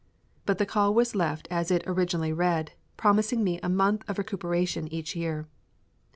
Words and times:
But 0.47 0.57
the 0.57 0.65
call 0.65 0.95
was 0.95 1.13
left 1.13 1.47
as 1.51 1.69
it 1.69 1.83
originally 1.85 2.33
read, 2.33 2.71
promising 2.97 3.43
me 3.43 3.59
a 3.61 3.69
month 3.69 4.03
of 4.09 4.17
recuperation 4.17 4.87
each 4.91 5.15
year. 5.15 5.47